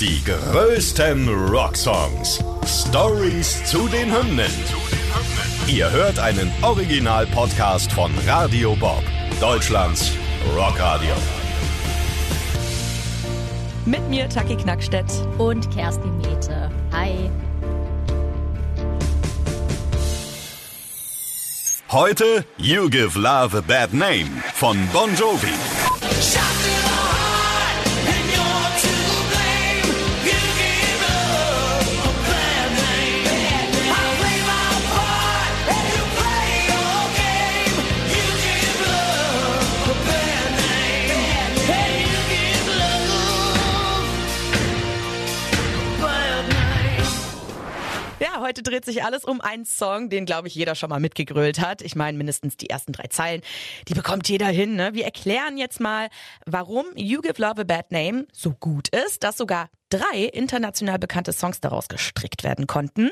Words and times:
Die 0.00 0.22
größten 0.24 1.28
Rocksongs. 1.48 2.38
Stories 2.64 3.64
zu 3.64 3.88
den 3.88 4.14
Hymnen. 4.14 4.52
Ihr 5.66 5.90
hört 5.90 6.20
einen 6.20 6.52
Original-Podcast 6.62 7.90
von 7.90 8.12
Radio 8.24 8.76
Bob, 8.76 9.02
Deutschlands 9.40 10.12
Rockradio. 10.54 11.14
Mit 13.86 14.08
mir 14.08 14.28
Taki 14.28 14.54
Knackstedt. 14.54 15.10
Und 15.36 15.68
Kerstin 15.74 16.16
Mete. 16.18 16.70
Hi. 16.92 17.28
Heute 21.90 22.44
You 22.56 22.88
Give 22.88 23.18
Love 23.18 23.58
a 23.58 23.60
Bad 23.66 23.92
Name 23.92 24.28
von 24.54 24.78
Bon 24.92 25.12
Jovi. 25.16 25.87
Heute 48.48 48.62
dreht 48.62 48.86
sich 48.86 49.04
alles 49.04 49.24
um 49.24 49.42
einen 49.42 49.66
Song, 49.66 50.08
den, 50.08 50.24
glaube 50.24 50.48
ich, 50.48 50.54
jeder 50.54 50.74
schon 50.74 50.88
mal 50.88 51.00
mitgegrölt 51.00 51.60
hat. 51.60 51.82
Ich 51.82 51.94
meine, 51.94 52.16
mindestens 52.16 52.56
die 52.56 52.70
ersten 52.70 52.92
drei 52.92 53.08
Zeilen, 53.08 53.42
die 53.88 53.94
bekommt 53.94 54.26
jeder 54.26 54.46
hin. 54.46 54.74
Ne? 54.74 54.94
Wir 54.94 55.04
erklären 55.04 55.58
jetzt 55.58 55.80
mal, 55.80 56.08
warum 56.46 56.86
You 56.94 57.20
Give 57.20 57.34
Love 57.36 57.60
a 57.60 57.64
Bad 57.64 57.92
Name 57.92 58.26
so 58.32 58.52
gut 58.52 58.88
ist, 58.88 59.22
dass 59.22 59.36
sogar 59.36 59.68
drei 59.90 60.24
international 60.24 60.98
bekannte 60.98 61.32
Songs 61.32 61.60
daraus 61.60 61.88
gestrickt 61.88 62.42
werden 62.42 62.66
konnten. 62.66 63.10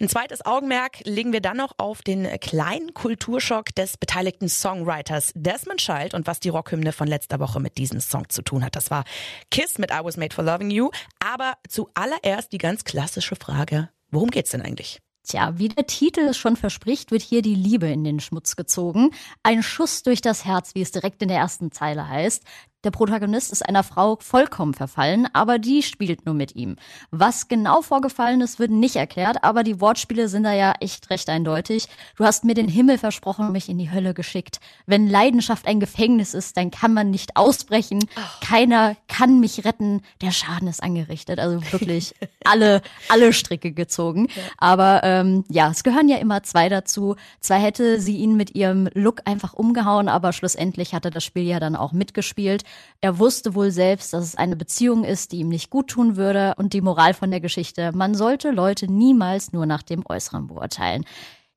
Ein 0.00 0.08
zweites 0.08 0.46
Augenmerk 0.46 1.00
legen 1.04 1.32
wir 1.32 1.40
dann 1.40 1.56
noch 1.56 1.72
auf 1.78 2.02
den 2.02 2.28
kleinen 2.38 2.94
Kulturschock 2.94 3.74
des 3.74 3.96
beteiligten 3.96 4.48
Songwriters 4.48 5.32
Desmond 5.34 5.80
Child 5.80 6.14
und 6.14 6.28
was 6.28 6.38
die 6.38 6.50
Rockhymne 6.50 6.92
von 6.92 7.08
letzter 7.08 7.40
Woche 7.40 7.58
mit 7.58 7.78
diesem 7.78 7.98
Song 7.98 8.28
zu 8.28 8.42
tun 8.42 8.64
hat. 8.64 8.76
Das 8.76 8.92
war 8.92 9.04
Kiss 9.50 9.78
mit 9.78 9.90
I 9.90 9.98
Was 10.02 10.16
Made 10.16 10.34
for 10.34 10.44
Loving 10.44 10.70
You. 10.70 10.90
Aber 11.18 11.54
zuallererst 11.68 12.52
die 12.52 12.58
ganz 12.58 12.84
klassische 12.84 13.34
Frage, 13.34 13.88
Worum 14.10 14.30
geht's 14.30 14.50
denn 14.50 14.62
eigentlich? 14.62 15.00
Tja, 15.28 15.58
wie 15.58 15.68
der 15.68 15.86
Titel 15.86 16.20
es 16.20 16.38
schon 16.38 16.56
verspricht, 16.56 17.10
wird 17.10 17.20
hier 17.20 17.42
die 17.42 17.54
Liebe 17.54 17.86
in 17.88 18.02
den 18.02 18.18
Schmutz 18.18 18.56
gezogen. 18.56 19.10
Ein 19.42 19.62
Schuss 19.62 20.02
durch 20.02 20.22
das 20.22 20.46
Herz, 20.46 20.74
wie 20.74 20.80
es 20.80 20.90
direkt 20.90 21.20
in 21.20 21.28
der 21.28 21.36
ersten 21.36 21.70
Zeile 21.70 22.08
heißt. 22.08 22.44
Der 22.84 22.92
Protagonist 22.92 23.50
ist 23.50 23.68
einer 23.68 23.82
Frau 23.82 24.18
vollkommen 24.20 24.72
verfallen, 24.72 25.26
aber 25.32 25.58
die 25.58 25.82
spielt 25.82 26.26
nur 26.26 26.34
mit 26.36 26.54
ihm. 26.54 26.76
Was 27.10 27.48
genau 27.48 27.82
vorgefallen 27.82 28.40
ist, 28.40 28.60
wird 28.60 28.70
nicht 28.70 28.94
erklärt, 28.94 29.42
aber 29.42 29.64
die 29.64 29.80
Wortspiele 29.80 30.28
sind 30.28 30.44
da 30.44 30.52
ja 30.52 30.74
echt 30.78 31.10
recht 31.10 31.28
eindeutig. 31.28 31.88
Du 32.16 32.24
hast 32.24 32.44
mir 32.44 32.54
den 32.54 32.68
Himmel 32.68 32.96
versprochen 32.96 33.46
und 33.46 33.52
mich 33.52 33.68
in 33.68 33.78
die 33.78 33.90
Hölle 33.90 34.14
geschickt. 34.14 34.60
Wenn 34.86 35.08
Leidenschaft 35.08 35.66
ein 35.66 35.80
Gefängnis 35.80 36.34
ist, 36.34 36.56
dann 36.56 36.70
kann 36.70 36.94
man 36.94 37.10
nicht 37.10 37.36
ausbrechen. 37.36 38.04
Keiner 38.40 38.94
kann 39.08 39.40
mich 39.40 39.64
retten. 39.64 40.02
Der 40.20 40.30
Schaden 40.30 40.68
ist 40.68 40.80
angerichtet. 40.80 41.40
Also 41.40 41.60
wirklich 41.72 42.14
alle, 42.44 42.80
alle 43.08 43.32
Stricke 43.32 43.72
gezogen. 43.72 44.28
Aber 44.56 45.00
ähm, 45.02 45.44
ja, 45.48 45.68
es 45.68 45.82
gehören 45.82 46.08
ja 46.08 46.18
immer 46.18 46.44
zwei 46.44 46.68
dazu. 46.68 47.16
Zwar 47.40 47.58
hätte 47.58 48.00
sie 48.00 48.18
ihn 48.18 48.36
mit 48.36 48.54
ihrem 48.54 48.88
Look 48.94 49.22
einfach 49.24 49.54
umgehauen, 49.54 50.08
aber 50.08 50.32
schlussendlich 50.32 50.94
hatte 50.94 51.10
das 51.10 51.24
Spiel 51.24 51.42
ja 51.42 51.58
dann 51.58 51.74
auch 51.74 51.90
mitgespielt. 51.90 52.62
Er 53.00 53.18
wusste 53.18 53.54
wohl 53.54 53.70
selbst, 53.70 54.12
dass 54.12 54.24
es 54.24 54.34
eine 54.34 54.56
Beziehung 54.56 55.04
ist, 55.04 55.32
die 55.32 55.38
ihm 55.38 55.48
nicht 55.48 55.70
gut 55.70 55.88
tun 55.88 56.16
würde 56.16 56.54
und 56.56 56.72
die 56.72 56.80
Moral 56.80 57.14
von 57.14 57.30
der 57.30 57.40
Geschichte, 57.40 57.92
man 57.92 58.14
sollte 58.14 58.50
Leute 58.50 58.90
niemals 58.90 59.52
nur 59.52 59.66
nach 59.66 59.82
dem 59.82 60.04
Äußeren 60.06 60.48
beurteilen. 60.48 61.04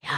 Ja, 0.04 0.10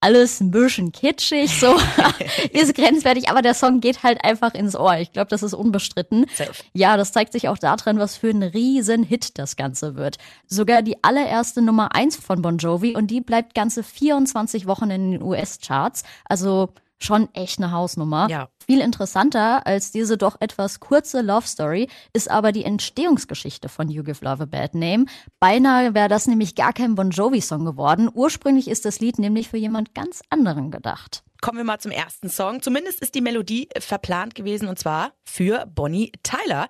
alles 0.00 0.40
ein 0.40 0.50
bisschen 0.50 0.92
kitschig, 0.92 1.58
so 1.58 1.74
ist 2.52 2.74
grenzwertig, 2.74 3.30
aber 3.30 3.42
der 3.42 3.54
Song 3.54 3.80
geht 3.80 4.02
halt 4.02 4.22
einfach 4.24 4.54
ins 4.54 4.76
Ohr. 4.76 4.98
Ich 4.98 5.12
glaube, 5.12 5.28
das 5.28 5.42
ist 5.42 5.54
unbestritten. 5.54 6.26
Safe. 6.34 6.52
Ja, 6.74 6.96
das 6.96 7.12
zeigt 7.12 7.32
sich 7.32 7.48
auch 7.48 7.58
daran, 7.58 7.98
was 7.98 8.16
für 8.16 8.28
ein 8.28 8.42
riesen 8.42 9.02
Hit 9.02 9.38
das 9.38 9.56
Ganze 9.56 9.96
wird. 9.96 10.18
Sogar 10.46 10.82
die 10.82 11.02
allererste 11.02 11.62
Nummer 11.62 11.94
eins 11.94 12.16
von 12.16 12.42
Bon 12.42 12.58
Jovi 12.58 12.94
und 12.94 13.08
die 13.08 13.20
bleibt 13.20 13.54
ganze 13.54 13.82
24 13.82 14.66
Wochen 14.66 14.90
in 14.90 15.12
den 15.12 15.22
US-Charts. 15.22 16.02
Also 16.26 16.74
schon 16.98 17.28
echt 17.34 17.58
eine 17.58 17.72
Hausnummer. 17.72 18.28
Ja. 18.30 18.48
Viel 18.68 18.80
interessanter 18.80 19.64
als 19.64 19.92
diese 19.92 20.18
doch 20.18 20.40
etwas 20.40 20.80
kurze 20.80 21.20
Love 21.20 21.46
Story 21.46 21.88
ist 22.12 22.28
aber 22.28 22.50
die 22.50 22.64
Entstehungsgeschichte 22.64 23.68
von 23.68 23.88
You 23.88 24.02
Give 24.02 24.24
Love 24.24 24.42
a 24.42 24.46
Bad 24.46 24.74
Name. 24.74 25.06
Beinahe 25.38 25.94
wäre 25.94 26.08
das 26.08 26.26
nämlich 26.26 26.56
gar 26.56 26.72
kein 26.72 26.96
Bon 26.96 27.10
Jovi-Song 27.10 27.64
geworden. 27.64 28.10
Ursprünglich 28.12 28.66
ist 28.66 28.84
das 28.84 28.98
Lied 28.98 29.20
nämlich 29.20 29.48
für 29.48 29.56
jemand 29.56 29.94
ganz 29.94 30.20
anderen 30.30 30.72
gedacht. 30.72 31.22
Kommen 31.40 31.58
wir 31.58 31.64
mal 31.64 31.78
zum 31.78 31.92
ersten 31.92 32.28
Song. 32.28 32.60
Zumindest 32.60 33.00
ist 33.00 33.14
die 33.14 33.20
Melodie 33.20 33.68
verplant 33.78 34.34
gewesen 34.34 34.66
und 34.66 34.80
zwar 34.80 35.12
für 35.22 35.66
Bonnie 35.66 36.10
Tyler. 36.24 36.66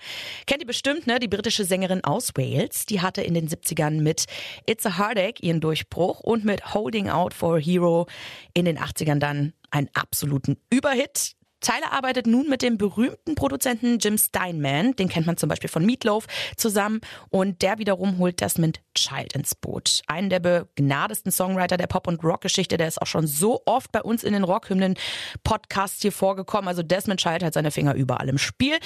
Kennt 0.47 0.61
ihr 0.61 0.67
bestimmt, 0.67 1.07
ne? 1.07 1.19
Die 1.19 1.29
britische 1.29 1.65
Sängerin 1.65 2.05
aus 2.05 2.33
Wales. 2.37 2.85
Die 2.85 3.01
hatte 3.01 3.23
in 3.23 3.33
den 3.33 3.49
70ern 3.49 4.03
mit 4.03 4.27
It's 4.67 4.85
a 4.85 4.99
Heartache 4.99 5.41
ihren 5.41 5.61
Durchbruch 5.61 6.21
und 6.21 6.45
mit 6.45 6.75
Holding 6.75 7.09
Out 7.09 7.33
for 7.33 7.57
a 7.57 7.59
Hero 7.59 8.07
in 8.53 8.67
den 8.67 8.79
80ern 8.79 9.19
dann 9.19 9.55
einen 9.71 9.89
absoluten 9.95 10.59
Überhit. 10.69 11.36
Tyler 11.61 11.93
arbeitet 11.93 12.27
nun 12.27 12.49
mit 12.49 12.63
dem 12.63 12.79
berühmten 12.79 13.35
Produzenten 13.35 13.99
Jim 13.99 14.19
Steinman, 14.19 14.95
den 14.95 15.09
kennt 15.09 15.27
man 15.27 15.37
zum 15.37 15.49
Beispiel 15.49 15.71
von 15.71 15.85
Meatloaf, 15.85 16.27
zusammen 16.57 17.01
und 17.31 17.63
der 17.63 17.79
wiederum 17.79 18.19
holt 18.19 18.41
Desmond 18.41 18.81
Child 18.95 19.33
ins 19.35 19.55
Boot. 19.55 20.03
Einen 20.07 20.31
der 20.31 20.41
begnadesten 20.41 21.33
Songwriter 21.33 21.77
der 21.77 21.87
Pop- 21.87 22.07
und 22.07 22.23
Rockgeschichte, 22.23 22.77
der 22.77 22.89
ist 22.89 23.01
auch 23.01 23.07
schon 23.07 23.27
so 23.27 23.63
oft 23.65 23.91
bei 23.93 24.03
uns 24.03 24.23
in 24.23 24.33
den 24.33 24.45
Rockhymnen-Podcasts 24.45 26.03
hier 26.03 26.13
vorgekommen. 26.13 26.69
Also 26.69 26.83
Desmond 26.83 27.21
Child 27.21 27.43
hat 27.43 27.55
seine 27.55 27.71
Finger 27.71 27.95
überall 27.95 28.29
im 28.29 28.39
Spiel. 28.39 28.79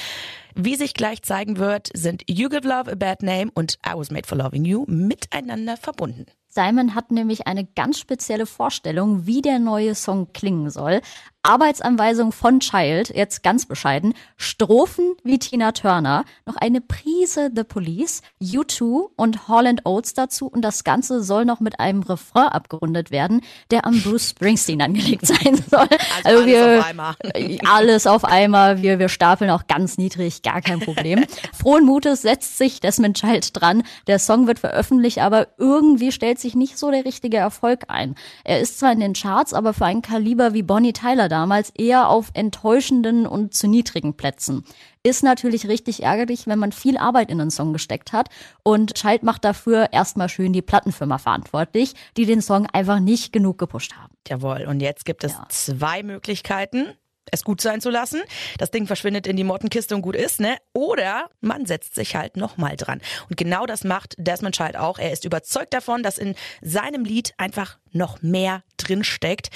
Wie 0.54 0.76
sich 0.76 0.94
gleich 0.94 1.22
zeigen 1.22 1.58
wird, 1.58 1.90
sind 1.94 2.22
You 2.28 2.48
Give 2.48 2.66
Love 2.66 2.92
a 2.92 2.94
Bad 2.94 3.22
Name 3.22 3.50
und 3.54 3.78
I 3.86 3.92
Was 3.94 4.10
Made 4.10 4.26
for 4.26 4.38
Loving 4.38 4.64
You 4.64 4.84
miteinander 4.86 5.76
verbunden. 5.76 6.26
Simon 6.52 6.96
hat 6.96 7.12
nämlich 7.12 7.46
eine 7.46 7.64
ganz 7.64 7.98
spezielle 7.98 8.44
Vorstellung, 8.44 9.24
wie 9.24 9.40
der 9.40 9.60
neue 9.60 9.94
Song 9.94 10.32
klingen 10.32 10.68
soll. 10.68 11.00
Arbeitsanweisung 11.42 12.32
von 12.32 12.60
Child, 12.60 13.14
jetzt 13.14 13.42
ganz 13.42 13.64
bescheiden, 13.64 14.12
Strophen 14.36 15.14
wie 15.24 15.38
Tina 15.38 15.72
Turner, 15.72 16.24
noch 16.44 16.56
eine 16.56 16.82
Prise 16.82 17.50
The 17.54 17.64
Police, 17.64 18.20
U2 18.42 19.08
und 19.16 19.48
Holland 19.48 19.86
Oates 19.86 20.12
dazu 20.12 20.48
und 20.48 20.60
das 20.60 20.84
Ganze 20.84 21.22
soll 21.22 21.46
noch 21.46 21.60
mit 21.60 21.80
einem 21.80 22.02
Refrain 22.02 22.48
abgerundet 22.48 23.10
werden, 23.10 23.40
der 23.70 23.86
am 23.86 24.02
Bruce 24.02 24.30
Springsteen 24.30 24.82
angelegt 24.82 25.26
sein 25.26 25.64
soll. 25.70 25.88
Also 26.24 26.42
alles 26.42 26.78
auf 26.78 26.86
einmal. 26.86 27.14
alles 27.64 28.06
auf 28.06 28.24
einmal, 28.24 28.82
wir, 28.82 28.98
wir 28.98 29.08
stapeln 29.08 29.50
auch 29.50 29.66
ganz 29.66 29.96
niedrig, 29.96 30.42
gar 30.42 30.60
kein 30.60 30.80
Problem. 30.80 31.24
Frohen 31.58 31.86
Mutes 31.86 32.20
setzt 32.20 32.58
sich 32.58 32.80
Desmond 32.80 33.16
Child 33.16 33.58
dran, 33.58 33.82
der 34.06 34.18
Song 34.18 34.46
wird 34.46 34.58
veröffentlicht, 34.58 35.18
aber 35.20 35.48
irgendwie 35.56 36.12
stellt 36.12 36.38
sich 36.40 36.54
nicht 36.54 36.78
so 36.78 36.90
der 36.90 37.04
richtige 37.04 37.36
Erfolg 37.36 37.84
ein. 37.88 38.14
Er 38.44 38.60
ist 38.60 38.78
zwar 38.78 38.92
in 38.92 39.00
den 39.00 39.12
Charts, 39.14 39.54
aber 39.54 39.72
für 39.74 39.86
ein 39.86 40.02
Kaliber 40.02 40.54
wie 40.54 40.62
Bonnie 40.62 40.92
Tyler 40.92 41.28
damals 41.28 41.70
eher 41.70 42.08
auf 42.08 42.30
enttäuschenden 42.34 43.26
und 43.26 43.54
zu 43.54 43.68
niedrigen 43.68 44.14
Plätzen. 44.14 44.64
Ist 45.02 45.22
natürlich 45.22 45.66
richtig 45.66 46.02
ärgerlich, 46.02 46.46
wenn 46.46 46.58
man 46.58 46.72
viel 46.72 46.98
Arbeit 46.98 47.30
in 47.30 47.40
einen 47.40 47.50
Song 47.50 47.72
gesteckt 47.72 48.12
hat. 48.12 48.28
Und 48.62 48.94
Child 48.94 49.22
macht 49.22 49.44
dafür 49.46 49.92
erstmal 49.92 50.28
schön 50.28 50.52
die 50.52 50.60
Plattenfirma 50.60 51.16
verantwortlich, 51.16 51.94
die 52.18 52.26
den 52.26 52.42
Song 52.42 52.66
einfach 52.66 53.00
nicht 53.00 53.32
genug 53.32 53.58
gepusht 53.58 53.94
haben. 53.94 54.12
Jawohl, 54.28 54.66
und 54.68 54.80
jetzt 54.80 55.06
gibt 55.06 55.24
es 55.24 55.32
Ja. 55.32 55.46
zwei 55.48 56.02
Möglichkeiten. 56.02 56.92
Es 57.30 57.44
gut 57.44 57.60
sein 57.60 57.80
zu 57.80 57.90
lassen, 57.90 58.20
das 58.58 58.70
Ding 58.70 58.86
verschwindet 58.86 59.26
in 59.26 59.36
die 59.36 59.44
Mottenkiste 59.44 59.94
und 59.94 60.02
gut 60.02 60.16
ist, 60.16 60.40
ne? 60.40 60.56
Oder 60.72 61.30
man 61.40 61.66
setzt 61.66 61.94
sich 61.94 62.16
halt 62.16 62.36
nochmal 62.36 62.76
dran. 62.76 63.00
Und 63.28 63.36
genau 63.36 63.66
das 63.66 63.84
macht 63.84 64.14
Desmond 64.18 64.56
Child 64.56 64.76
auch. 64.76 64.98
Er 64.98 65.12
ist 65.12 65.24
überzeugt 65.24 65.74
davon, 65.74 66.02
dass 66.02 66.18
in 66.18 66.34
seinem 66.62 67.04
Lied 67.04 67.34
einfach 67.38 67.78
noch 67.92 68.22
mehr 68.22 68.62
drinsteckt. 68.76 69.50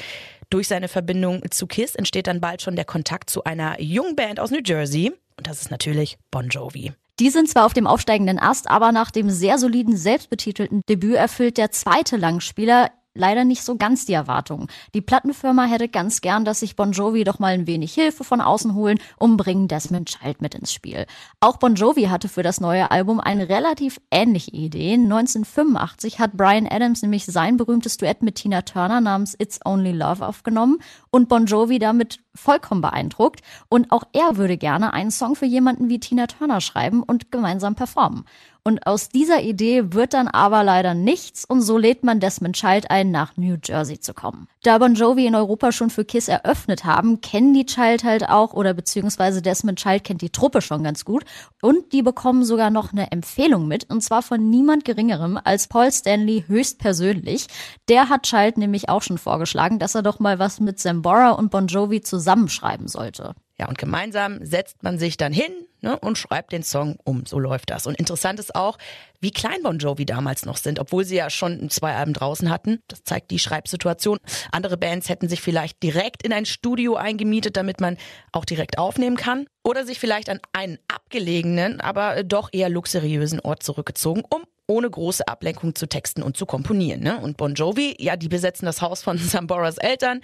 Durch 0.50 0.68
seine 0.68 0.88
Verbindung 0.88 1.42
zu 1.50 1.66
Kiss 1.66 1.94
entsteht 1.94 2.26
dann 2.26 2.40
bald 2.40 2.62
schon 2.62 2.76
der 2.76 2.84
Kontakt 2.84 3.30
zu 3.30 3.44
einer 3.44 3.80
jungen 3.80 4.16
Band 4.16 4.40
aus 4.40 4.50
New 4.50 4.60
Jersey. 4.64 5.12
Und 5.36 5.48
das 5.48 5.60
ist 5.60 5.70
natürlich 5.70 6.18
Bon 6.30 6.48
Jovi. 6.48 6.92
Die 7.20 7.30
sind 7.30 7.48
zwar 7.48 7.64
auf 7.64 7.72
dem 7.72 7.86
aufsteigenden 7.86 8.40
Ast, 8.40 8.68
aber 8.68 8.90
nach 8.90 9.12
dem 9.12 9.30
sehr 9.30 9.58
soliden, 9.58 9.96
selbstbetitelten 9.96 10.82
Debüt 10.88 11.14
erfüllt 11.14 11.58
der 11.58 11.70
zweite 11.70 12.16
Langspieler 12.16 12.90
leider 13.14 13.44
nicht 13.44 13.62
so 13.62 13.76
ganz 13.76 14.06
die 14.06 14.12
Erwartungen. 14.12 14.68
Die 14.92 15.00
Plattenfirma 15.00 15.64
hätte 15.64 15.88
ganz 15.88 16.20
gern, 16.20 16.44
dass 16.44 16.60
sich 16.60 16.76
Bon 16.76 16.92
Jovi 16.92 17.24
doch 17.24 17.38
mal 17.38 17.54
ein 17.54 17.66
wenig 17.66 17.94
Hilfe 17.94 18.24
von 18.24 18.40
außen 18.40 18.74
holen 18.74 18.98
und 19.16 19.36
bringen 19.36 19.68
Desmond 19.68 20.08
Child 20.08 20.42
mit 20.42 20.54
ins 20.54 20.72
Spiel. 20.72 21.06
Auch 21.40 21.56
Bon 21.58 21.74
Jovi 21.74 22.04
hatte 22.04 22.28
für 22.28 22.42
das 22.42 22.60
neue 22.60 22.90
Album 22.90 23.20
eine 23.20 23.48
relativ 23.48 24.00
ähnliche 24.10 24.50
Idee. 24.50 24.94
1985 24.94 26.18
hat 26.18 26.32
Brian 26.32 26.66
Adams 26.66 27.02
nämlich 27.02 27.24
sein 27.26 27.56
berühmtes 27.56 27.96
Duett 27.96 28.22
mit 28.22 28.36
Tina 28.36 28.62
Turner 28.62 29.00
namens 29.00 29.34
It's 29.38 29.60
Only 29.64 29.92
Love 29.92 30.26
aufgenommen 30.26 30.78
und 31.10 31.28
Bon 31.28 31.46
Jovi 31.46 31.78
damit 31.78 32.23
vollkommen 32.34 32.80
beeindruckt 32.80 33.40
und 33.68 33.90
auch 33.92 34.04
er 34.12 34.36
würde 34.36 34.56
gerne 34.56 34.92
einen 34.92 35.10
Song 35.10 35.36
für 35.36 35.46
jemanden 35.46 35.88
wie 35.88 36.00
Tina 36.00 36.26
Turner 36.26 36.60
schreiben 36.60 37.02
und 37.02 37.30
gemeinsam 37.30 37.74
performen. 37.74 38.24
Und 38.66 38.86
aus 38.86 39.10
dieser 39.10 39.42
Idee 39.42 39.92
wird 39.92 40.14
dann 40.14 40.26
aber 40.26 40.64
leider 40.64 40.94
nichts 40.94 41.44
und 41.44 41.60
so 41.60 41.76
lädt 41.76 42.02
man 42.02 42.18
Desmond 42.18 42.56
Child 42.56 42.90
ein, 42.90 43.10
nach 43.10 43.36
New 43.36 43.58
Jersey 43.62 44.00
zu 44.00 44.14
kommen. 44.14 44.48
Da 44.62 44.78
Bon 44.78 44.94
Jovi 44.94 45.26
in 45.26 45.34
Europa 45.34 45.70
schon 45.70 45.90
für 45.90 46.06
Kiss 46.06 46.28
eröffnet 46.28 46.86
haben, 46.86 47.20
kennen 47.20 47.52
die 47.52 47.66
Child 47.66 48.04
halt 48.04 48.30
auch 48.30 48.54
oder 48.54 48.72
beziehungsweise 48.72 49.42
Desmond 49.42 49.78
Child 49.78 50.04
kennt 50.04 50.22
die 50.22 50.30
Truppe 50.30 50.62
schon 50.62 50.82
ganz 50.82 51.04
gut 51.04 51.26
und 51.60 51.92
die 51.92 52.00
bekommen 52.00 52.42
sogar 52.42 52.70
noch 52.70 52.92
eine 52.92 53.12
Empfehlung 53.12 53.68
mit 53.68 53.90
und 53.90 54.00
zwar 54.00 54.22
von 54.22 54.48
niemand 54.48 54.86
geringerem 54.86 55.38
als 55.44 55.68
Paul 55.68 55.92
Stanley 55.92 56.46
höchstpersönlich. 56.48 57.48
Der 57.90 58.08
hat 58.08 58.22
Child 58.22 58.56
nämlich 58.56 58.88
auch 58.88 59.02
schon 59.02 59.18
vorgeschlagen, 59.18 59.78
dass 59.78 59.94
er 59.94 60.02
doch 60.02 60.20
mal 60.20 60.38
was 60.38 60.58
mit 60.60 60.78
Zambora 60.78 61.32
und 61.32 61.50
Bon 61.50 61.66
Jovi 61.66 62.00
zusammenschreiben 62.24 62.88
sollte. 62.88 63.34
Ja, 63.58 63.68
und 63.68 63.78
gemeinsam 63.78 64.44
setzt 64.44 64.82
man 64.82 64.98
sich 64.98 65.16
dann 65.16 65.32
hin 65.32 65.52
ne, 65.80 65.96
und 66.00 66.18
schreibt 66.18 66.52
den 66.52 66.64
Song 66.64 66.96
um. 67.04 67.24
So 67.26 67.38
läuft 67.38 67.70
das. 67.70 67.86
Und 67.86 67.96
interessant 67.96 68.40
ist 68.40 68.54
auch, 68.54 68.78
wie 69.20 69.30
klein 69.30 69.62
Bon 69.62 69.78
Jovi 69.78 70.06
damals 70.06 70.44
noch 70.44 70.56
sind, 70.56 70.80
obwohl 70.80 71.04
sie 71.04 71.16
ja 71.16 71.30
schon 71.30 71.70
zwei 71.70 71.94
Alben 71.94 72.14
draußen 72.14 72.50
hatten. 72.50 72.80
Das 72.88 73.04
zeigt 73.04 73.30
die 73.30 73.38
Schreibsituation. 73.38 74.18
Andere 74.50 74.76
Bands 74.76 75.08
hätten 75.08 75.28
sich 75.28 75.40
vielleicht 75.40 75.82
direkt 75.82 76.24
in 76.24 76.32
ein 76.32 76.46
Studio 76.46 76.96
eingemietet, 76.96 77.56
damit 77.56 77.80
man 77.80 77.96
auch 78.32 78.44
direkt 78.44 78.78
aufnehmen 78.78 79.16
kann. 79.16 79.46
Oder 79.62 79.86
sich 79.86 80.00
vielleicht 80.00 80.30
an 80.30 80.40
einen 80.52 80.78
abgelegenen, 80.88 81.80
aber 81.80 82.24
doch 82.24 82.48
eher 82.52 82.70
luxuriösen 82.70 83.40
Ort 83.40 83.62
zurückgezogen, 83.62 84.22
um 84.28 84.42
ohne 84.66 84.88
große 84.88 85.28
Ablenkung 85.28 85.74
zu 85.74 85.86
texten 85.86 86.22
und 86.22 86.36
zu 86.36 86.46
komponieren. 86.46 87.02
Ne? 87.02 87.18
Und 87.20 87.36
Bon 87.36 87.54
Jovi, 87.54 87.96
ja, 87.98 88.16
die 88.16 88.28
besetzen 88.28 88.66
das 88.66 88.80
Haus 88.80 89.02
von 89.02 89.18
Samboras 89.18 89.78
Eltern. 89.78 90.20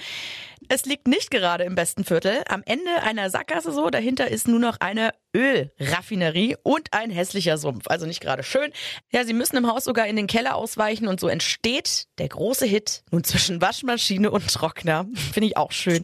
Es 0.69 0.85
liegt 0.85 1.09
nicht 1.09 1.31
gerade 1.31 1.65
im 1.65 1.75
besten 1.75 2.05
Viertel. 2.05 2.43
Am 2.49 2.63
Ende 2.65 3.03
einer 3.03 3.29
Sackgasse 3.29 3.73
so, 3.73 3.91
dahinter 3.91 4.29
ist 4.29 4.47
nur 4.47 4.61
noch 4.61 4.77
eine 4.79 5.13
Ölraffinerie 5.35 6.57
und 6.63 6.93
ein 6.93 7.11
hässlicher 7.11 7.59
Sumpf. 7.59 7.89
Also 7.89 8.07
nicht 8.07 8.21
gerade 8.21 8.43
schön. 8.43 8.71
Ja, 9.11 9.25
sie 9.25 9.33
müssen 9.33 9.57
im 9.57 9.67
Haus 9.67 9.85
sogar 9.85 10.07
in 10.07 10.17
den 10.17 10.27
Keller 10.27 10.55
ausweichen 10.55 11.09
und 11.09 11.21
so 11.21 11.29
entsteht 11.29 12.07
der 12.19 12.29
große 12.29 12.67
Hit 12.67 13.03
nun 13.11 13.25
zwischen 13.25 13.61
Waschmaschine 13.61 14.31
und 14.31 14.49
Trockner. 14.49 15.07
Finde 15.33 15.49
ich 15.49 15.57
auch 15.57 15.73
schön. 15.73 16.03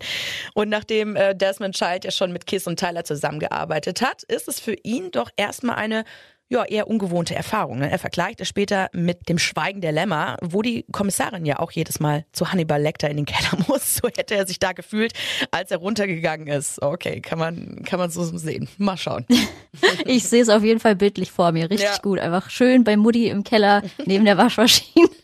Und 0.54 0.68
nachdem 0.68 1.16
äh, 1.16 1.34
Desmond 1.34 1.76
Child 1.76 2.04
ja 2.04 2.10
schon 2.10 2.32
mit 2.32 2.46
Kiss 2.46 2.66
und 2.66 2.78
Tyler 2.78 3.04
zusammengearbeitet 3.04 4.02
hat, 4.02 4.22
ist 4.24 4.48
es 4.48 4.60
für 4.60 4.74
ihn 4.82 5.10
doch 5.10 5.30
erstmal 5.36 5.76
eine 5.76 6.04
ja, 6.48 6.64
eher 6.64 6.86
ungewohnte 6.86 7.34
Erfahrung. 7.34 7.80
Ne? 7.80 7.90
Er 7.90 7.98
vergleicht 7.98 8.40
es 8.40 8.48
später 8.48 8.88
mit 8.92 9.28
dem 9.28 9.38
Schweigen 9.38 9.80
der 9.80 9.90
Lämmer, 9.90 10.36
wo 10.42 10.62
die 10.62 10.84
Kommissarin 10.92 11.44
ja 11.44 11.58
auch 11.58 11.72
jedes 11.72 11.98
Mal 11.98 12.24
zu 12.32 12.52
Hannibal 12.52 12.80
Lecter 12.80 13.10
in 13.10 13.16
den 13.16 13.26
Keller 13.26 13.64
muss. 13.68 13.96
So 13.96 14.08
hätte 14.08 14.36
er 14.36 14.46
sich 14.46 14.60
da 14.60 14.72
gefühlt, 14.72 15.12
als 15.50 15.70
er 15.72 15.78
runtergegangen 15.78 16.46
ist. 16.46 16.80
Okay, 16.82 17.20
kann 17.20 17.38
man, 17.38 17.82
kann 17.84 17.98
man 17.98 18.10
so 18.10 18.24
sehen. 18.24 18.68
Mal 18.78 18.96
schauen. 18.96 19.26
ich 20.06 20.24
sehe 20.24 20.42
es 20.42 20.48
auf 20.48 20.62
jeden 20.62 20.78
Fall 20.78 20.94
bildlich 20.94 21.32
vor 21.32 21.50
mir. 21.50 21.68
Richtig 21.68 21.88
ja. 21.88 21.98
gut. 22.00 22.20
Einfach 22.20 22.48
schön 22.48 22.84
bei 22.84 22.96
Mutti 22.96 23.28
im 23.28 23.42
Keller 23.42 23.82
neben 24.04 24.24
der 24.24 24.38
Waschmaschine. 24.38 25.08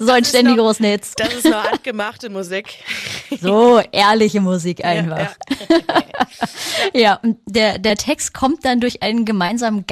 So 0.00 0.10
ein 0.10 0.24
ständig 0.24 0.56
großen 0.56 0.84
Hits. 0.84 1.12
Das 1.16 1.34
ist 1.34 1.44
nur 1.44 1.62
handgemachte 1.62 2.30
Musik. 2.30 2.82
So 3.40 3.80
ehrliche 3.92 4.40
Musik 4.40 4.84
einfach. 4.84 5.36
Ja, 5.68 6.02
ja. 6.94 7.00
ja, 7.00 7.14
und 7.22 7.38
der, 7.46 7.78
der 7.78 7.96
Text 7.96 8.32
kommt 8.32 8.64
dann 8.64 8.80
durch 8.80 9.02
einen 9.02 9.24
gemeinsamen 9.24 9.86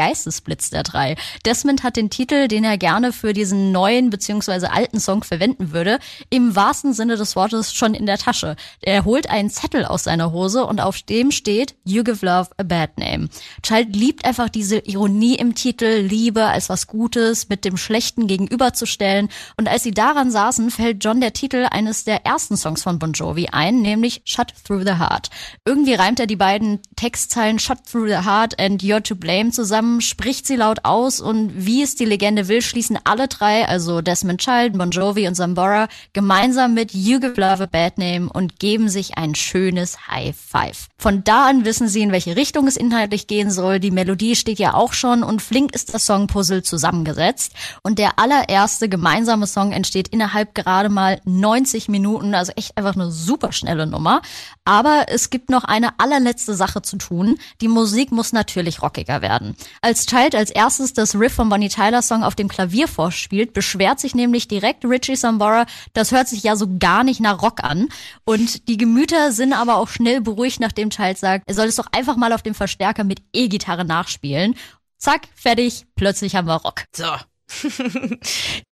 Geistesblitz 0.44 0.70
der 0.70 0.82
drei. 0.82 1.16
Desmond 1.44 1.82
hat 1.82 1.96
den 1.96 2.10
Titel, 2.10 2.48
den 2.48 2.64
er 2.64 2.78
gerne 2.78 3.12
für 3.12 3.32
diesen 3.32 3.72
neuen 3.72 4.10
bzw. 4.10 4.66
alten 4.66 5.00
Song 5.00 5.24
verwenden 5.24 5.72
würde, 5.72 5.98
im 6.30 6.54
wahrsten 6.54 6.92
Sinne 6.92 7.16
des 7.16 7.36
Wortes 7.36 7.72
schon 7.72 7.94
in 7.94 8.06
der 8.06 8.18
Tasche. 8.18 8.56
Er 8.80 9.04
holt 9.04 9.28
einen 9.28 9.50
Zettel 9.50 9.84
aus 9.84 10.04
seiner 10.04 10.32
Hose 10.32 10.64
und 10.64 10.80
auf 10.80 11.02
dem 11.02 11.30
steht 11.30 11.74
You 11.84 12.04
give 12.04 12.24
love 12.24 12.50
a 12.58 12.62
bad 12.62 12.98
name. 12.98 13.28
Child 13.62 13.96
liebt 13.96 14.24
einfach 14.24 14.48
diese 14.48 14.78
Ironie 14.78 15.36
im 15.36 15.54
Titel, 15.54 16.00
Liebe 16.00 16.44
als 16.44 16.68
was 16.68 16.86
Gutes 16.86 17.48
mit 17.48 17.64
dem 17.64 17.76
Schlechten 17.76 18.26
gegenüberzustellen 18.26 19.28
und 19.56 19.68
als 19.68 19.82
sie 19.82 19.92
daran 19.92 20.30
saßen, 20.30 20.70
fällt 20.70 21.04
John 21.04 21.20
der 21.20 21.32
Titel 21.32 21.66
eines 21.70 22.04
der 22.04 22.26
ersten 22.26 22.56
Songs 22.56 22.82
von 22.82 22.98
Bon 22.98 23.12
Jovi 23.12 23.48
ein, 23.52 23.80
nämlich 23.80 24.22
Shut 24.24 24.52
Through 24.66 24.84
the 24.84 24.98
Heart. 24.98 25.30
Irgendwie 25.64 25.94
reimt 25.94 26.20
er 26.20 26.26
die 26.26 26.36
beiden 26.36 26.80
Textzeilen 26.96 27.58
Shut 27.58 27.78
Through 27.90 28.08
the 28.08 28.28
Heart 28.28 28.60
and 28.60 28.82
You're 28.82 29.02
to 29.02 29.14
Blame 29.14 29.50
zusammen, 29.50 30.00
spricht 30.00 30.33
sie 30.42 30.56
laut 30.56 30.80
aus 30.84 31.20
und 31.20 31.52
wie 31.54 31.82
es 31.82 31.94
die 31.94 32.04
Legende 32.04 32.48
will, 32.48 32.62
schließen 32.62 32.98
alle 33.04 33.28
drei, 33.28 33.68
also 33.68 34.00
Desmond 34.00 34.40
Child, 34.40 34.76
Bon 34.76 34.90
Jovi 34.90 35.28
und 35.28 35.34
Zambora, 35.34 35.88
gemeinsam 36.12 36.74
mit 36.74 36.92
You 36.92 37.20
Give 37.20 37.40
Love 37.40 37.64
a 37.64 37.66
Bad 37.66 37.98
Name 37.98 38.28
und 38.28 38.58
geben 38.58 38.88
sich 38.88 39.16
ein 39.16 39.34
schönes 39.34 40.08
High 40.08 40.34
Five. 40.36 40.88
Von 40.98 41.22
da 41.24 41.46
an 41.46 41.64
wissen 41.64 41.88
sie, 41.88 42.02
in 42.02 42.12
welche 42.12 42.36
Richtung 42.36 42.66
es 42.66 42.76
inhaltlich 42.76 43.26
gehen 43.26 43.50
soll. 43.50 43.80
Die 43.80 43.90
Melodie 43.90 44.36
steht 44.36 44.58
ja 44.58 44.74
auch 44.74 44.92
schon 44.92 45.22
und 45.22 45.42
flink 45.42 45.74
ist 45.74 45.94
das 45.94 46.06
Songpuzzle 46.06 46.62
zusammengesetzt. 46.62 47.52
Und 47.82 47.98
der 47.98 48.18
allererste 48.18 48.88
gemeinsame 48.88 49.46
Song 49.46 49.72
entsteht 49.72 50.08
innerhalb 50.08 50.54
gerade 50.54 50.88
mal 50.88 51.20
90 51.24 51.88
Minuten, 51.88 52.34
also 52.34 52.52
echt 52.56 52.76
einfach 52.76 52.94
eine 52.94 53.10
super 53.10 53.52
schnelle 53.52 53.86
Nummer. 53.86 54.22
Aber 54.64 55.06
es 55.08 55.28
gibt 55.30 55.50
noch 55.50 55.64
eine 55.64 55.98
allerletzte 55.98 56.54
Sache 56.54 56.80
zu 56.80 56.96
tun. 56.96 57.38
Die 57.60 57.68
Musik 57.68 58.12
muss 58.12 58.32
natürlich 58.32 58.80
rockiger 58.80 59.20
werden. 59.20 59.56
Als 59.82 60.06
Child 60.06 60.34
als 60.34 60.50
erstes 60.50 60.94
das 60.94 61.14
Riff 61.14 61.34
vom 61.34 61.50
Bonnie 61.50 61.68
Tyler 61.68 62.00
Song 62.00 62.22
auf 62.22 62.34
dem 62.34 62.48
Klavier 62.48 62.88
vorspielt, 62.88 63.52
beschwert 63.52 64.00
sich 64.00 64.14
nämlich 64.14 64.48
direkt 64.48 64.84
Richie 64.84 65.16
Sambora, 65.16 65.66
das 65.92 66.12
hört 66.12 66.28
sich 66.28 66.42
ja 66.42 66.56
so 66.56 66.66
gar 66.78 67.04
nicht 67.04 67.20
nach 67.20 67.42
Rock 67.42 67.62
an. 67.62 67.88
Und 68.24 68.68
die 68.68 68.78
Gemüter 68.78 69.32
sind 69.32 69.52
aber 69.52 69.76
auch 69.76 69.88
schnell 69.88 70.20
beruhigt, 70.20 70.60
nachdem 70.60 70.90
Child 70.90 71.18
sagt, 71.18 71.44
er 71.46 71.54
soll 71.54 71.66
es 71.66 71.76
doch 71.76 71.88
einfach 71.92 72.16
mal 72.16 72.32
auf 72.32 72.42
dem 72.42 72.54
Verstärker 72.54 73.04
mit 73.04 73.20
E-Gitarre 73.34 73.84
nachspielen. 73.84 74.54
Zack, 74.98 75.28
fertig, 75.34 75.84
plötzlich 75.96 76.34
haben 76.34 76.48
wir 76.48 76.54
Rock. 76.54 76.84
So, 76.96 77.04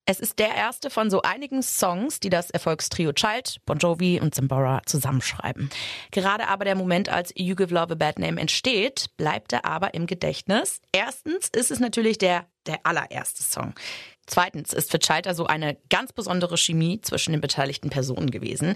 es 0.07 0.21
ist 0.21 0.39
der 0.39 0.55
erste 0.55 0.91
von 0.91 1.11
so 1.11 1.23
einigen 1.23 1.63
Songs, 1.63 2.21
die 2.21 2.31
das 2.31 2.51
Erfolgstrio 2.51 3.13
Child, 3.13 3.59
Bon 3.67 3.79
Jovi 3.79 4.21
und 4.21 4.35
Zimbora 4.35 4.83
zusammenschreiben. 4.87 5.71
Gerade 6.11 6.49
aber 6.49 6.65
der 6.65 6.75
Moment, 6.75 7.09
als 7.09 7.33
You 7.37 7.55
Give 7.55 7.75
Love 7.75 7.93
a 7.93 7.97
Bad 7.97 8.19
Name 8.19 8.41
entsteht, 8.41 9.07
bleibt 9.17 9.53
er 9.53 9.65
aber 9.65 9.95
im 9.95 10.07
Gedächtnis. 10.07 10.81
Erstens 10.93 11.49
ist 11.49 11.71
es 11.71 11.81
natürlich 11.81 12.19
der, 12.19 12.47
der 12.67 12.81
allererste 12.85 13.43
Song. 13.43 13.75
Zweitens 14.27 14.73
ist 14.73 14.91
für 14.91 15.01
Schalter 15.03 15.35
so 15.35 15.47
eine 15.47 15.77
ganz 15.91 16.13
besondere 16.13 16.57
Chemie 16.57 17.01
zwischen 17.01 17.33
den 17.33 17.41
beteiligten 17.41 17.91
Personen 17.91 18.31
gewesen. 18.31 18.75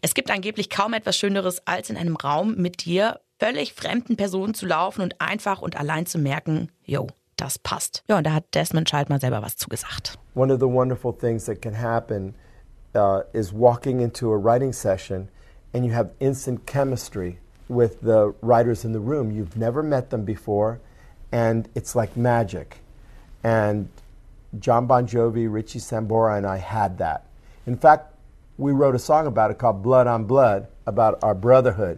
Es 0.00 0.14
gibt 0.14 0.30
angeblich 0.30 0.70
kaum 0.70 0.94
etwas 0.94 1.16
Schöneres, 1.16 1.66
als 1.66 1.90
in 1.90 1.96
einem 1.96 2.16
Raum 2.16 2.56
mit 2.56 2.84
dir 2.84 3.20
völlig 3.38 3.74
fremden 3.74 4.16
Personen 4.16 4.54
zu 4.54 4.66
laufen 4.66 5.02
und 5.02 5.20
einfach 5.20 5.60
und 5.60 5.76
allein 5.76 6.06
zu 6.06 6.18
merken, 6.18 6.72
yo, 6.84 7.08
das 7.36 7.58
passt. 7.58 8.02
Ja, 8.08 8.18
und 8.18 8.26
da 8.26 8.32
hat 8.32 8.44
Desmond 8.54 8.88
Child 8.88 9.08
mal 9.08 9.20
selber 9.20 9.42
was 9.42 9.56
zugesagt. 9.56 10.18
One 10.34 10.52
of 10.52 10.60
the 10.60 10.68
wonderful 10.68 11.12
things 11.12 11.46
that 11.46 11.62
can 11.62 11.74
happen 11.74 12.34
uh, 12.94 13.22
is 13.32 13.52
walking 13.52 14.00
into 14.00 14.32
a 14.32 14.36
writing 14.36 14.72
session 14.72 15.28
and 15.72 15.84
you 15.84 15.92
have 15.92 16.10
instant 16.20 16.66
chemistry 16.66 17.38
with 17.68 18.00
the 18.00 18.34
writers 18.42 18.84
in 18.84 18.92
the 18.92 19.00
room. 19.00 19.30
You've 19.30 19.56
never 19.56 19.82
met 19.82 20.10
them 20.10 20.24
before 20.24 20.80
and 21.32 21.68
it's 21.74 21.94
like 21.94 22.16
magic. 22.16 22.78
And 23.42 23.88
John 24.58 24.86
Bon 24.86 25.06
Jovi, 25.06 25.52
Richie 25.52 25.80
Sambora, 25.80 26.36
and 26.36 26.46
I 26.46 26.56
had 26.58 26.98
that. 26.98 27.26
In 27.66 27.76
fact, 27.76 28.14
we 28.58 28.72
wrote 28.72 28.94
a 28.94 28.98
song 28.98 29.26
about 29.26 29.50
it 29.50 29.58
called 29.58 29.82
Blood 29.82 30.06
on 30.06 30.24
Blood. 30.24 30.68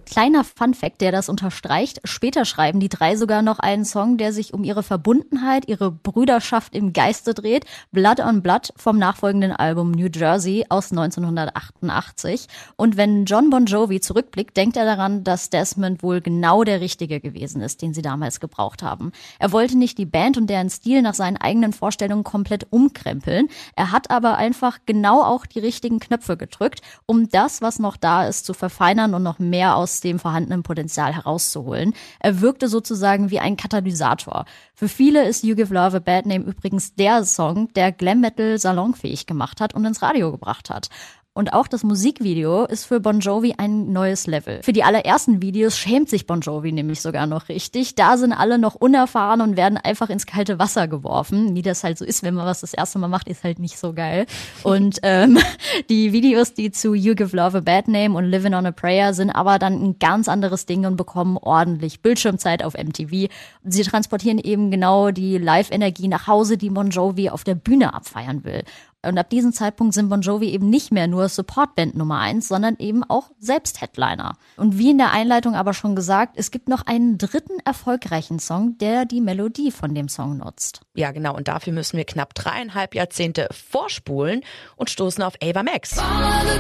Kleiner 0.07 0.45
Funfact, 0.45 1.03
der 1.03 1.13
das 1.13 1.29
unterstreicht. 1.29 2.01
Später 2.05 2.47
schreiben 2.47 2.81
die 2.81 2.89
drei 2.89 3.17
sogar 3.17 3.43
noch 3.43 3.59
einen 3.59 3.85
Song, 3.85 4.17
der 4.17 4.33
sich 4.33 4.55
um 4.55 4.65
ihre 4.65 4.83
Verbundenheit, 4.83 5.69
ihre 5.69 5.91
Brüderschaft 5.91 6.75
im 6.75 6.95
Geiste 6.95 7.35
dreht. 7.35 7.67
Blood 7.93 8.21
on 8.21 8.41
Blood 8.41 8.73
vom 8.77 8.99
nachfolgenden 8.99 9.53
Album 9.53 9.91
New 9.91 10.09
Jersey 10.11 10.65
aus 10.71 10.91
1988. 10.91 12.47
Und 12.77 12.97
wenn 12.97 13.27
John 13.27 13.51
Bon 13.51 13.67
Jovi 13.67 14.01
zurückblickt, 14.01 14.57
denkt 14.57 14.79
er 14.79 14.87
daran, 14.87 15.23
dass 15.23 15.51
Desmond 15.51 16.03
wohl 16.03 16.23
genau 16.23 16.65
der 16.65 16.81
Richtige 16.81 17.21
gewesen 17.21 17.61
ist, 17.61 17.83
den 17.83 17.93
sie 17.93 18.01
damals 18.01 18.41
gebraucht 18.41 18.83
haben. 18.83 19.13
Er 19.39 19.53
wollte 19.53 19.77
nicht 19.77 19.99
die 19.99 20.07
Band 20.07 20.39
und 20.39 20.49
deren 20.49 20.71
Stil 20.71 21.03
nach 21.03 21.13
seinen 21.13 21.37
eigenen 21.37 21.75
Vorstellungen 21.75 22.25
komplett 22.25 22.67
umkrempeln. 22.71 23.49
Er 23.77 23.93
hat 23.93 24.11
aber 24.11 24.39
einfach 24.39 24.79
genau 24.87 25.23
auch 25.23 25.45
die 25.45 25.61
richtigen 25.61 26.01
Knöpfe 26.01 26.39
gedrückt, 26.39 26.81
um 27.05 27.29
das, 27.29 27.61
was 27.61 27.79
noch 27.79 27.99
da 27.99 28.27
ist, 28.27 28.47
zu 28.47 28.55
verfolgen 28.55 28.78
verfeinern 28.79 29.15
und 29.15 29.23
noch 29.25 29.39
mehr 29.41 29.77
aus 29.77 30.01
dem 30.01 30.19
vorhandenen 30.19 30.63
Potenzial 30.63 31.13
herauszuholen. 31.13 31.95
Er 32.21 32.41
wirkte 32.41 32.69
sozusagen 32.69 33.31
wie 33.31 33.41
ein 33.41 33.57
Katalysator. 33.57 34.45
Für 34.75 34.89
viele 34.89 35.27
ist 35.27 35.43
You 35.43 35.57
Give 35.57 35.75
Love 35.75 35.97
a 35.97 36.01
Bad 36.01 36.27
Name 36.27 36.45
übrigens 36.45 36.95
der 36.95 37.25
Song, 37.25 37.73
der 37.75 37.91
Glam 37.91 38.21
Metal 38.21 38.59
salonfähig 38.59 39.27
gemacht 39.27 39.61
hat 39.61 39.75
und 39.75 39.85
ins 39.85 40.01
Radio 40.01 40.31
gebracht 40.31 40.71
hat. 40.71 40.89
Und 41.39 41.53
auch 41.53 41.69
das 41.69 41.85
Musikvideo 41.85 42.65
ist 42.65 42.87
für 42.87 42.99
Bon 42.99 43.21
Jovi 43.21 43.55
ein 43.59 43.93
neues 43.93 44.27
Level. 44.27 44.61
Für 44.65 44.73
die 44.73 44.83
allerersten 44.83 45.41
Videos 45.41 45.79
schämt 45.79 46.11
sich 46.11 46.27
Bon 46.27 46.41
Jovi 46.41 46.73
nämlich 46.73 47.01
sogar 47.01 47.29
noch 47.29 47.49
richtig. 47.49 47.95
Da 47.95 48.17
sind 48.17 48.33
alle 48.33 48.59
noch 48.59 48.75
unerfahren 48.75 49.41
und 49.41 49.57
werden 49.57 49.79
einfach 49.79 50.11
ins 50.11 50.27
kalte 50.27 50.59
Wasser 50.59 50.89
geworfen. 50.89 51.55
Wie 51.55 51.63
das 51.63 51.85
halt 51.85 51.97
so 51.97 52.05
ist, 52.05 52.25
wenn 52.25 52.35
man 52.35 52.45
was 52.45 52.63
das 52.63 52.75
erste 52.75 52.99
Mal 52.99 53.07
macht, 53.07 53.29
ist 53.29 53.45
halt 53.45 53.61
nicht 53.61 53.79
so 53.79 53.93
geil. 53.93 54.27
Und 54.65 54.99
ähm, 55.05 55.39
die 55.89 56.13
Videos, 56.13 56.55
die 56.55 56.73
zu 56.73 56.93
You 56.93 57.15
Give 57.15 57.37
Love 57.37 57.59
a 57.59 57.61
Bad 57.61 57.87
Name 57.87 58.17
und 58.17 58.25
Living 58.25 58.55
on 58.55 58.67
a 58.67 58.73
Prayer 58.73 59.15
sind 59.15 59.31
aber 59.31 59.61
dann 59.61 59.75
ein 59.75 59.99
ganz 60.01 60.27
anderes 60.27 60.67
Ding 60.67 60.87
und 60.87 60.97
bekommen 60.97 61.37
ordentlich 61.37 62.03
Bildschirmzeit 62.03 62.65
auf 62.65 62.75
MTV. 62.75 63.29
Sie 63.63 63.83
transportieren 63.85 64.39
eben 64.39 64.73
genau 64.73 65.13
die 65.13 65.39
Live-Energie 65.39 66.09
nach 66.09 66.27
Hause, 66.27 66.59
die 66.59 66.71
Bon 66.71 66.91
Jovi 66.91 67.31
auf 67.31 67.45
der 67.45 67.55
Bühne 67.55 67.95
abfeiern 67.95 68.43
will. 68.43 68.65
Und 69.07 69.17
ab 69.17 69.31
diesem 69.31 69.53
Zeitpunkt 69.53 69.95
sind 69.95 70.09
Bon 70.09 70.21
Jovi 70.21 70.51
eben 70.51 70.69
nicht 70.69 70.91
mehr 70.91 71.07
nur 71.07 71.29
Supportband 71.29 71.95
Nummer 71.97 72.19
eins, 72.19 72.49
sondern 72.49 72.77
eben 72.79 73.05
auch 73.05 73.31
selbst 73.39 73.81
Headliner. 73.81 74.37
Und 74.57 74.77
wie 74.77 74.91
in 74.91 74.99
der 74.99 75.13
Einleitung 75.13 75.55
aber 75.55 75.73
schon 75.73 75.95
gesagt, 75.95 76.35
es 76.37 76.51
gibt 76.51 76.69
noch 76.69 76.85
einen 76.87 77.17
dritten 77.17 77.61
erfolgreichen 77.65 78.41
Song, 78.41 78.77
der 78.79 79.05
die 79.05 79.21
Melodie 79.21 79.71
von 79.71 79.95
dem 79.95 80.09
Song 80.09 80.39
nutzt. 80.39 80.81
Ja, 80.95 81.13
genau. 81.13 81.37
Und 81.37 81.47
dafür 81.47 81.73
müssen 81.73 81.97
wir 81.97 82.05
knapp 82.05 82.35
dreieinhalb 82.35 82.97
Jahrzehnte 82.97 83.49
vorspulen 83.53 84.43
und 84.75 84.91
stoßen 84.91 85.23
auf 85.23 85.35
Ava 85.41 85.63
Max. 85.63 85.97
All 85.99 86.59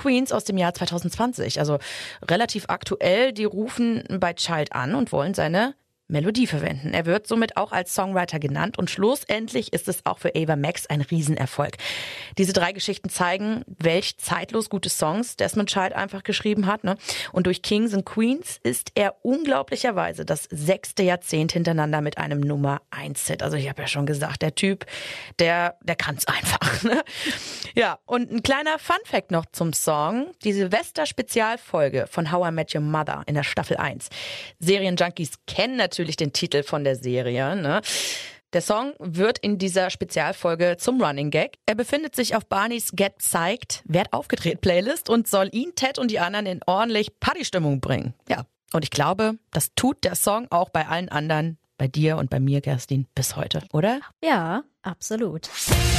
Queens 0.00 0.32
aus 0.32 0.44
dem 0.44 0.56
Jahr 0.56 0.72
2020, 0.72 1.58
also 1.58 1.78
relativ 2.22 2.64
aktuell. 2.68 3.32
Die 3.32 3.44
rufen 3.44 4.02
bei 4.08 4.32
Child 4.32 4.72
an 4.72 4.94
und 4.94 5.12
wollen 5.12 5.34
seine 5.34 5.74
Melodie 6.10 6.46
verwenden. 6.46 6.92
Er 6.92 7.06
wird 7.06 7.26
somit 7.26 7.56
auch 7.56 7.72
als 7.72 7.94
Songwriter 7.94 8.38
genannt 8.38 8.78
und 8.78 8.90
schlussendlich 8.90 9.72
ist 9.72 9.88
es 9.88 10.04
auch 10.04 10.18
für 10.18 10.34
Ava 10.34 10.56
Max 10.56 10.86
ein 10.86 11.00
Riesenerfolg. 11.00 11.76
Diese 12.38 12.52
drei 12.52 12.72
Geschichten 12.72 13.08
zeigen, 13.08 13.62
welch 13.66 14.18
zeitlos 14.18 14.70
gute 14.70 14.88
Songs 14.88 15.36
Desmond 15.36 15.70
Child 15.70 15.92
einfach 15.92 16.22
geschrieben 16.22 16.66
hat. 16.66 16.84
Ne? 16.84 16.96
Und 17.32 17.46
durch 17.46 17.62
Kings 17.62 17.94
and 17.94 18.04
Queens 18.04 18.58
ist 18.62 18.92
er 18.94 19.14
unglaublicherweise 19.22 20.24
das 20.24 20.44
sechste 20.50 21.02
Jahrzehnt 21.02 21.52
hintereinander 21.52 22.00
mit 22.00 22.18
einem 22.18 22.40
Nummer 22.40 22.82
1 22.90 23.26
Hit. 23.26 23.42
Also 23.42 23.56
ich 23.56 23.68
habe 23.68 23.82
ja 23.82 23.88
schon 23.88 24.06
gesagt, 24.06 24.42
der 24.42 24.54
Typ, 24.54 24.86
der, 25.38 25.76
der 25.82 25.96
kann's 25.96 26.26
einfach. 26.26 26.82
Ne? 26.82 27.02
Ja, 27.74 27.98
und 28.06 28.30
ein 28.32 28.42
kleiner 28.42 28.78
Fun 28.78 28.96
Fact 29.04 29.30
noch 29.30 29.44
zum 29.52 29.72
Song. 29.72 30.32
Die 30.44 30.52
Silvester-Spezialfolge 30.52 32.06
von 32.10 32.32
How 32.32 32.48
I 32.48 32.52
Met 32.52 32.74
Your 32.74 32.80
Mother 32.80 33.22
in 33.26 33.34
der 33.34 33.42
Staffel 33.42 33.76
1. 33.76 34.08
Serienjunkies 34.58 35.32
kennen 35.46 35.76
natürlich 35.76 35.99
den 36.04 36.32
Titel 36.32 36.62
von 36.62 36.84
der 36.84 36.96
Serie. 36.96 37.56
Ne? 37.56 37.80
Der 38.52 38.62
Song 38.62 38.94
wird 38.98 39.38
in 39.38 39.58
dieser 39.58 39.90
Spezialfolge 39.90 40.76
zum 40.76 41.00
Running 41.00 41.30
Gag. 41.30 41.58
Er 41.66 41.76
befindet 41.76 42.16
sich 42.16 42.34
auf 42.34 42.46
Barneys 42.46 42.90
Get 42.94 43.18
Psyched, 43.18 43.82
Werd 43.84 44.12
aufgedreht 44.12 44.60
Playlist 44.60 45.08
und 45.08 45.28
soll 45.28 45.48
ihn, 45.52 45.72
Ted 45.76 45.98
und 45.98 46.10
die 46.10 46.18
anderen 46.18 46.46
in 46.46 46.60
ordentlich 46.66 47.20
Partystimmung 47.20 47.80
bringen. 47.80 48.14
Ja. 48.28 48.46
Und 48.72 48.84
ich 48.84 48.90
glaube, 48.90 49.34
das 49.52 49.74
tut 49.76 50.02
der 50.04 50.16
Song 50.16 50.48
auch 50.50 50.70
bei 50.70 50.86
allen 50.88 51.08
anderen, 51.08 51.58
bei 51.78 51.86
dir 51.86 52.16
und 52.16 52.28
bei 52.28 52.40
mir, 52.40 52.60
Kerstin, 52.60 53.06
bis 53.14 53.36
heute, 53.36 53.62
oder? 53.72 54.00
Ja, 54.22 54.64
absolut. 54.82 55.48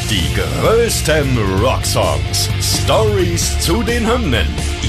Die 0.10 0.34
größten 0.36 1.38
Rocksongs. 1.62 2.50
Stories 2.62 3.60
zu 3.62 3.82
den 3.82 4.06
Hymnen. 4.06 4.48